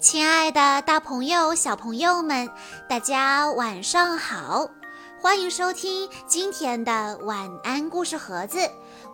[0.00, 2.48] 亲爱的，大朋友、小朋友们，
[2.88, 4.70] 大家晚上好！
[5.20, 8.60] 欢迎收听今天的晚安故事盒子，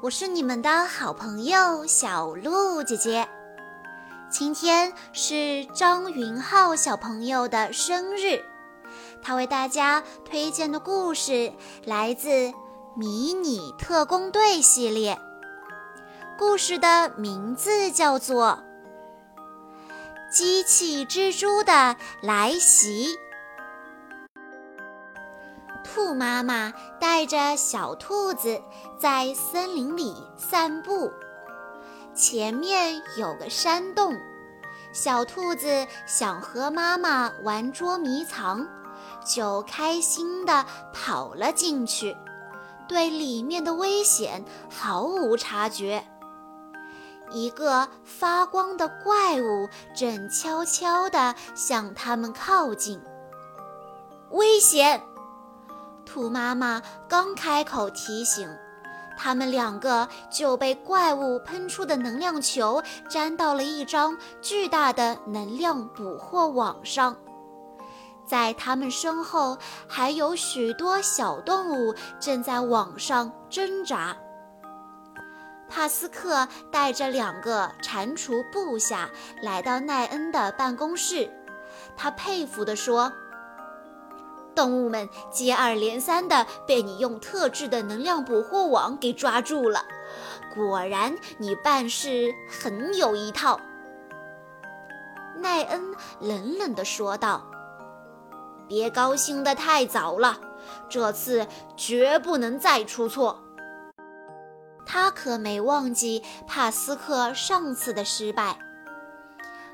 [0.03, 3.27] 我是你们的好朋友小鹿姐姐。
[4.29, 8.45] 今天是张云浩小朋友的生日，
[9.23, 11.51] 他为大家推荐的故事
[11.87, 12.29] 来自
[12.95, 15.19] 《迷你特工队》系列，
[16.39, 18.63] 故事的名字叫做。
[20.35, 23.17] 机器蜘蛛的来袭。
[25.85, 28.61] 兔妈妈带着小兔子
[28.99, 31.13] 在森林里散步，
[32.17, 34.17] 前面有个山洞，
[34.93, 38.67] 小兔子想和妈妈玩捉迷藏，
[39.25, 42.17] 就开心地跑了进去，
[42.89, 46.05] 对里面的危险毫无察觉。
[47.35, 53.01] 一个发光的怪物正悄悄地向他们靠近，
[54.31, 55.03] 危险！
[56.07, 58.49] 兔妈妈刚开口提醒，
[59.19, 67.17] 他们两个就被怪物喷出的能量球粘到了一张巨大的能量捕获网上，
[68.25, 74.17] 在他们身后还有许多小动物正在网上挣扎。
[75.69, 79.11] 帕斯克带着两个蟾蜍部下
[79.43, 81.31] 来到奈恩的办公室，
[81.97, 83.13] 他佩服地说
[84.55, 89.85] ：“动物们接二连三地被你用特制的能量捕获网给抓住了，
[90.55, 93.59] 果然你办事很有一套。”
[95.37, 97.45] 奈恩冷冷地说道
[98.69, 100.39] ：“别高兴得太早了，
[100.89, 103.41] 这次绝不能再出错。”
[104.87, 108.59] 他可没忘记帕斯克上次的失败。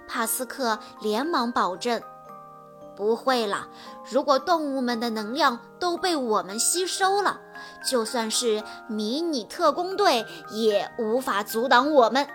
[0.09, 2.03] 帕斯克连忙保证
[2.97, 3.69] ：“不会了，
[4.11, 7.41] 如果动物们的能量都被我们吸收了，
[7.89, 12.27] 就算是迷你特工队也无法阻挡我们。”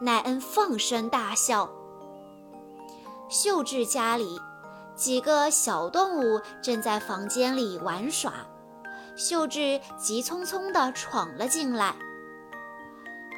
[0.00, 1.70] 奈恩放声大笑。
[3.28, 4.40] 秀智家里，
[4.94, 8.32] 几个小动物正在房间里玩耍。
[9.16, 11.94] 秀智急匆匆地闯了进来。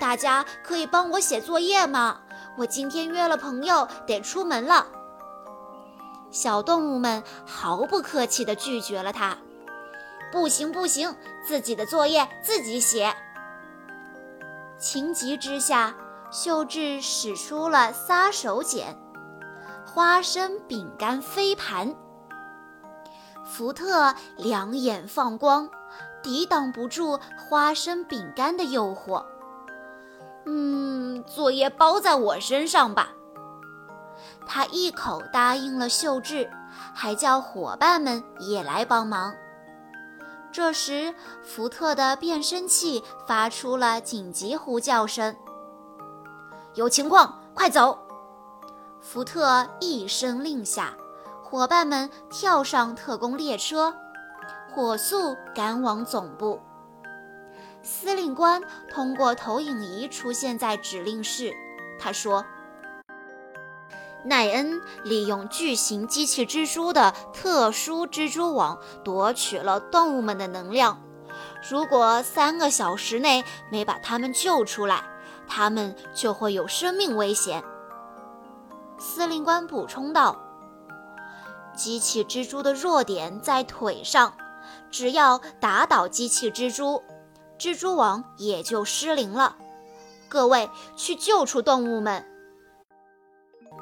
[0.01, 2.21] 大家可以帮我写作业吗？
[2.57, 4.87] 我今天约了朋友，得出门了。
[6.31, 9.39] 小动物们毫不客气地拒绝了他。
[10.31, 11.17] 不行，不行，
[11.47, 13.15] 自己的作业自己写。
[14.79, 15.95] 情急之下，
[16.31, 18.85] 秀智使出了撒手锏——
[19.87, 21.95] 花生饼干飞盘。
[23.49, 25.69] 福特两眼放光，
[26.23, 29.25] 抵挡不住花生饼干的诱惑。
[30.45, 33.09] 嗯，作业包在我身上吧。
[34.47, 36.51] 他一口答应了秀智，
[36.95, 39.35] 还叫伙伴们也来帮忙。
[40.53, 45.35] 这时，福特的变声器发出了紧急呼叫声
[46.77, 47.99] ：“有情况，快走！”
[49.01, 50.93] 福特一声令下。
[51.51, 53.95] 伙伴们跳上特工列车，
[54.71, 56.61] 火速赶往总部。
[57.83, 61.55] 司令官通过投影仪出现在指令室。
[61.99, 62.45] 他说
[64.27, 71.01] ：“奈恩利用巨型机器蜘蛛的特殊蜘蛛网夺取了动物们的能量。
[71.71, 73.43] 如果三个小时内
[73.73, 75.03] 没把他们救出来，
[75.49, 77.65] 他们就会有生命危险。”
[79.01, 80.45] 司令官补充道。
[81.79, 84.37] 机器蜘蛛的弱点在腿上，
[84.91, 87.05] 只要打倒机器蜘蛛，
[87.57, 89.57] 蜘蛛网也就失灵了。
[90.29, 92.27] 各位，去救出动物们！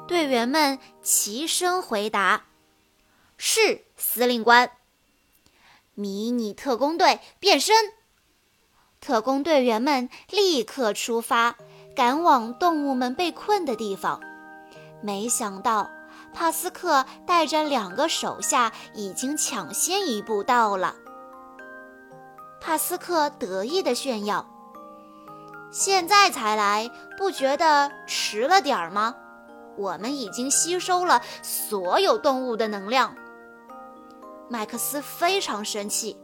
[0.07, 2.45] 队员们齐声回答
[3.35, 4.71] ：“是，司令官。”
[5.95, 7.75] 迷你特工队变身，
[9.01, 11.57] 特工队员们立刻出发，
[11.95, 14.21] 赶往动物们被困的地方。
[15.01, 15.89] 没想到。
[16.37, 20.93] 帕斯克带着两个手下已经抢先一步到了。
[22.61, 24.45] 帕斯克得意地炫耀
[25.73, 29.15] ：“现在才来，不觉得迟了点儿吗？
[29.77, 33.15] 我们已经吸收了所有动物的能量。”
[34.47, 36.15] 麦克斯非常生气：“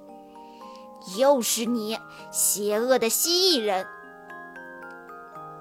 [1.18, 1.98] 又是你，
[2.32, 3.88] 邪恶的蜥蜴人！”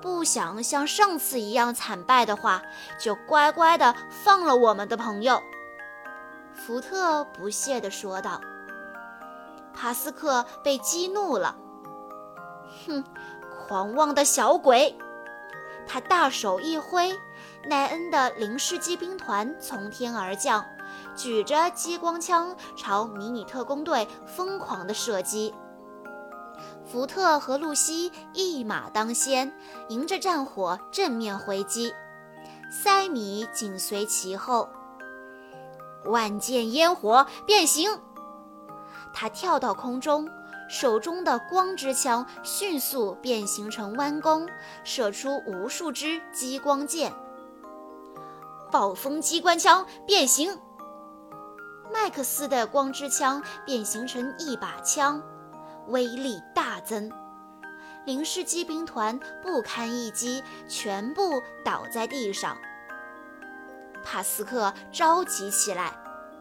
[0.03, 2.61] 不想像上次一样惨败的话，
[2.99, 5.41] 就乖乖的放了我们的朋友。”
[6.53, 8.41] 福特不屑地说道。
[9.75, 11.57] 帕斯克被激怒了
[12.87, 13.03] ，“哼，
[13.67, 14.99] 狂妄的小鬼！”
[15.89, 17.19] 他大手一挥，
[17.65, 20.65] 奈恩的零式机兵团从天而降，
[21.17, 25.55] 举着激光枪朝迷你特工队疯狂地射击。
[26.93, 29.51] 福特和露西一马当先，
[29.89, 31.95] 迎着战火正面回击，
[32.71, 34.69] 塞米紧随其后。
[36.05, 37.99] 万箭烟火变形，
[39.15, 40.29] 他跳到空中，
[40.69, 44.47] 手中的光之枪迅速变形成弯弓，
[44.85, 47.11] 射出无数支激光箭。
[48.71, 50.61] 暴风机关枪变形，
[51.91, 55.23] 麦克斯的光之枪变形成一把枪。
[55.89, 57.11] 威力大增，
[58.05, 62.57] 零式机兵团不堪一击，全部倒在地上。
[64.05, 65.93] 帕斯克着急起来，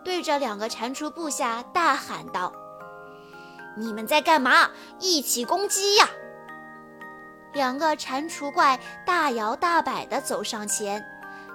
[0.03, 2.51] 对着两个蟾蜍部下大喊道
[3.77, 4.69] ：“你们在干嘛？
[4.99, 6.09] 一起攻击呀！”
[7.53, 11.03] 两个蟾蜍怪大摇大摆地走上前，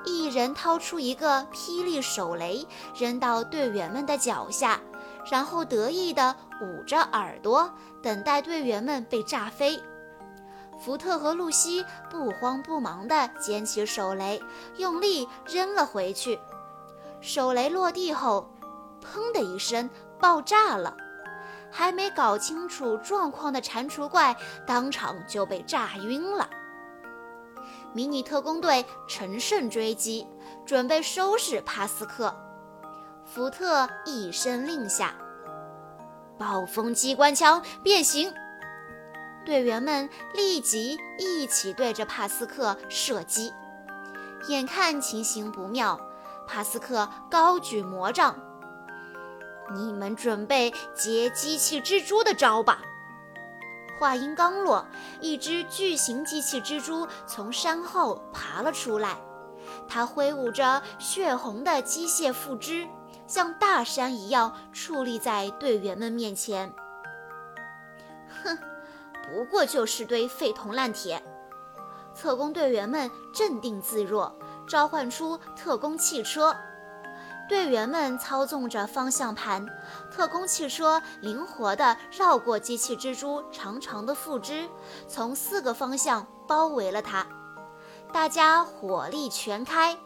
[0.04, 4.80] 一人掏出一个霹雳手雷，扔到队员们的脚下。
[5.28, 7.72] 然后得意地捂着耳朵，
[8.02, 9.80] 等待队员们被炸飞。
[10.78, 14.42] 福特和露西不慌不忙地捡起手雷，
[14.76, 16.38] 用力扔了回去。
[17.20, 18.50] 手雷落地后，
[19.02, 19.88] 砰的一声
[20.20, 20.96] 爆炸了。
[21.70, 24.34] 还没搞清楚状况的蟾蜍怪
[24.66, 26.48] 当场就被炸晕了。
[27.92, 30.26] 迷你特工队乘胜追击，
[30.64, 32.34] 准备收拾帕斯克。
[33.24, 35.14] 福特一声令下，
[36.38, 38.32] 暴风机关枪变形，
[39.44, 43.52] 队员们立即一起对着帕斯克射击。
[44.48, 45.98] 眼看情形不妙，
[46.46, 48.38] 帕斯克高举魔杖
[49.74, 52.80] ：“你们准备接机器蜘蛛的招吧！”
[53.98, 54.86] 话音刚落，
[55.20, 59.16] 一只巨型机器蜘蛛从山后爬了出来，
[59.88, 62.86] 它挥舞着血红的机械附肢。
[63.26, 66.72] 像大山一样矗立在队员们面前。
[68.42, 68.58] 哼，
[69.24, 71.22] 不过就是堆废铜烂铁。
[72.14, 74.34] 特工队员们镇定自若，
[74.66, 76.56] 召唤出特工汽车。
[77.48, 79.64] 队员们操纵着方向盘，
[80.10, 84.68] 特工汽车灵活地绕过机器蜘蛛长长的附肢，
[85.06, 87.24] 从四个方向包围了它。
[88.12, 89.96] 大家火力全开。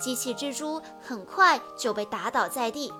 [0.00, 2.90] 机器蜘蛛很快就被打倒在地，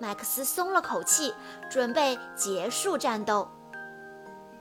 [0.00, 1.32] 麦克斯松了口气，
[1.70, 3.48] 准备结束战斗。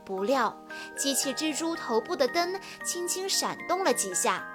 [0.06, 0.56] 不料，
[0.96, 4.48] 机器蜘蛛头部的灯轻轻闪动了几下，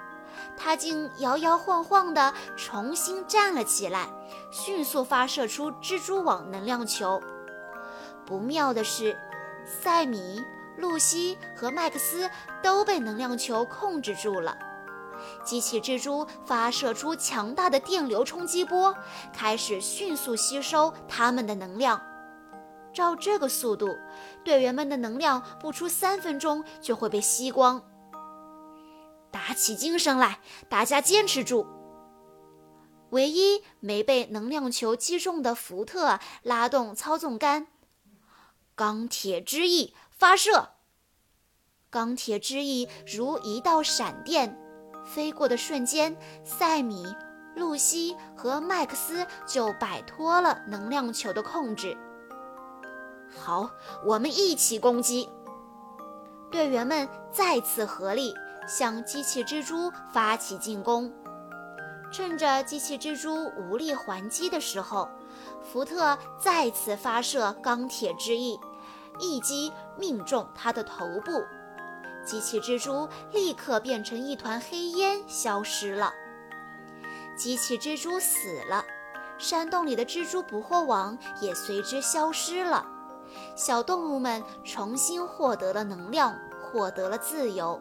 [0.57, 4.07] 它竟摇摇晃晃地重新站了起来，
[4.51, 7.21] 迅速发射出蜘蛛网能量球。
[8.25, 9.17] 不妙的是，
[9.65, 10.43] 塞米、
[10.77, 12.29] 露西和麦克斯
[12.63, 14.57] 都被能量球控制住了。
[15.43, 18.95] 机器蜘蛛发射出强大的电流冲击波，
[19.33, 22.01] 开始迅速吸收他们的能量。
[22.93, 23.89] 照这个速度，
[24.43, 27.83] 队员们的能量不出三分钟就会被吸光。
[29.31, 30.39] 打起精神来，
[30.69, 31.67] 大家坚持住！
[33.09, 37.67] 唯一没被能量球击中的福特拉动操纵杆，
[38.75, 40.69] 钢铁之翼发射。
[41.89, 44.57] 钢铁之翼如一道闪电。
[45.05, 47.05] 飞过的瞬间，塞米、
[47.55, 51.95] 露西和麦克斯就摆脱了能量球的控制。
[53.37, 53.69] 好，
[54.03, 55.29] 我们一起攻击！
[56.51, 58.33] 队员们再次合力
[58.67, 61.11] 向机器蜘蛛发起进攻。
[62.11, 65.09] 趁着机器蜘蛛无力还击的时候，
[65.61, 68.57] 福特再次发射钢铁之翼，
[69.19, 71.43] 一击命中他的头部。
[72.25, 76.11] 机器蜘蛛立刻变成一团黑烟，消失了。
[77.37, 78.83] 机器蜘蛛死了，
[79.37, 82.85] 山洞里的蜘蛛捕获网也随之消失了。
[83.55, 87.79] 小动物们重新获得了能量，获得了自由。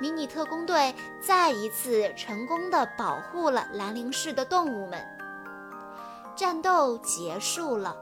[0.00, 5.02] 迷你特工队再一次成功地保护了兰陵市的动物们。
[6.34, 7.96] 战斗结束了，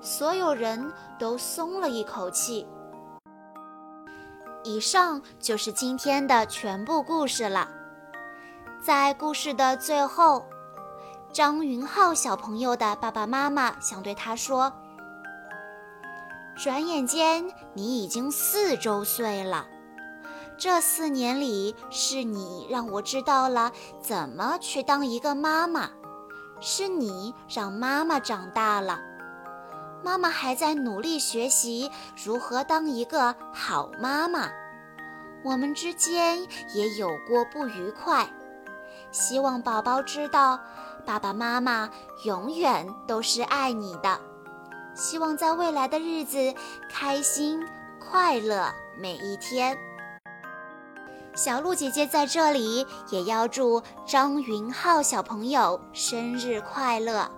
[0.00, 2.66] 所有人都松了一口气。
[4.64, 7.68] 以上就是今天的全部故事了。
[8.82, 10.44] 在故事的最后，
[11.32, 14.72] 张云浩小朋友的爸爸妈妈想对他说
[16.56, 19.66] ：“转眼间你已经四周岁了，
[20.56, 25.90] 这四年里是你让我知道了怎么去当一个妈妈，
[26.60, 29.00] 是你让妈妈长大了。”
[30.02, 31.90] 妈妈还在努力学习
[32.24, 34.48] 如何当一个好妈妈，
[35.44, 36.38] 我们之间
[36.74, 38.28] 也有过不愉快，
[39.10, 40.58] 希望宝宝知道，
[41.04, 41.90] 爸爸妈妈
[42.24, 44.18] 永远都是爱你的。
[44.94, 46.54] 希望在未来的日子，
[46.90, 47.64] 开心
[48.00, 49.76] 快乐每一天。
[51.34, 57.30] 小鹿姐姐在这里也要祝张云浩小朋友生日快乐，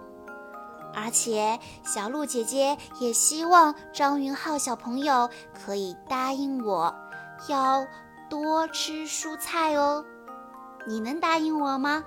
[0.95, 6.95] 而且小鹿姐姐也希望张云浩小朋友可以答应我，
[7.49, 7.87] 要
[8.29, 10.05] 多吃蔬菜哦。
[10.87, 12.05] 你能答应我吗？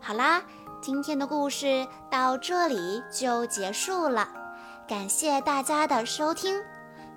[0.00, 0.42] 好啦，
[0.80, 4.28] 今天的故事到这里就结束了，
[4.86, 6.62] 感谢大家的收听。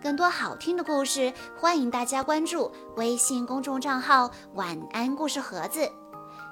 [0.02, 5.88] 更多好听的故事，欢迎大家关注微信公众账号“晚安故事盒子”。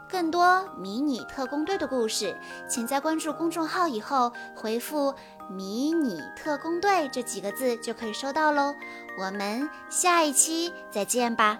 [0.10, 2.36] 更多迷你特工队的故事，
[2.68, 5.13] 请在关注公众号以后回复
[5.48, 8.74] “迷你特工队”这几个字就可以收到喽。
[9.20, 11.60] 我们下一期再见吧。